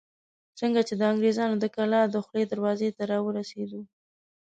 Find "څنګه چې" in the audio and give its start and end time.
0.59-0.93